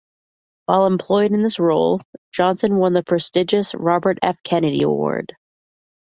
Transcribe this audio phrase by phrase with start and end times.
[0.65, 2.01] While employed in this role,
[2.31, 4.41] Johnson won the prestigious Robert F.
[4.41, 5.35] Kennedy Award.